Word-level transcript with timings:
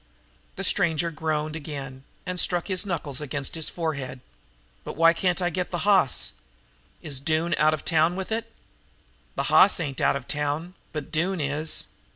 The 0.55 0.63
stranger 0.63 1.11
groaned 1.11 1.55
again 1.55 2.05
and 2.25 2.39
struck 2.39 2.69
his 2.69 2.87
knuckles 2.87 3.21
against 3.21 3.53
his 3.53 3.69
forehead. 3.69 4.19
"But 4.83 4.95
why 4.95 5.13
can't 5.13 5.43
I 5.43 5.51
get 5.51 5.69
the 5.69 5.85
hoss? 5.85 6.31
Is 7.03 7.19
Doone 7.19 7.53
out 7.59 7.75
of 7.75 7.85
town 7.85 8.15
with 8.15 8.31
it?" 8.31 8.51
"The 9.35 9.43
hoss 9.43 9.79
ain't 9.79 10.01
out 10.01 10.15
of 10.15 10.27
town, 10.27 10.73
but 10.91 11.11
Doone 11.11 11.39
is." 11.39 11.85